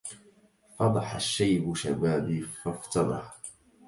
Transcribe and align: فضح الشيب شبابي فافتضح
فضح 0.77 1.15
الشيب 1.15 1.75
شبابي 1.75 2.41
فافتضح 2.41 3.39